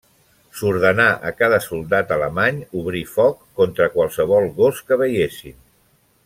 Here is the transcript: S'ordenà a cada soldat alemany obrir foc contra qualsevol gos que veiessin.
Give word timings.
S'ordenà 0.59 1.03
a 1.31 1.33
cada 1.41 1.59
soldat 1.65 2.13
alemany 2.15 2.57
obrir 2.81 3.03
foc 3.13 3.39
contra 3.61 3.89
qualsevol 3.99 4.49
gos 4.63 4.81
que 4.89 4.99
veiessin. 5.05 5.57